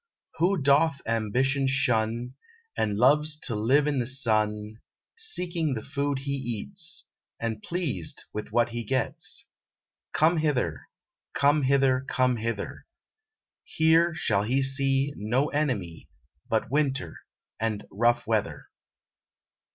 Who 0.37 0.59
doth 0.59 0.99
ambition 1.05 1.67
shun, 1.67 2.31
And 2.75 2.97
loves 2.97 3.37
to 3.41 3.53
live 3.53 3.87
i' 3.87 3.91
the 3.91 4.07
sun, 4.07 4.77
Seeking 5.15 5.75
the 5.75 5.83
food 5.83 6.17
he 6.23 6.31
eats, 6.31 7.05
And 7.39 7.61
pleased 7.61 8.23
with 8.33 8.51
what 8.51 8.69
he 8.69 8.83
gets, 8.83 9.45
Come 10.11 10.37
hither, 10.37 10.89
come 11.35 11.61
hither, 11.61 12.03
come 12.09 12.37
hither: 12.37 12.87
Here 13.63 14.15
shall 14.15 14.41
he 14.41 14.63
see 14.63 15.13
No 15.17 15.49
enemy 15.49 16.09
But 16.49 16.71
winter 16.71 17.17
and 17.59 17.85
rough 17.91 18.25
weather. 18.25 18.69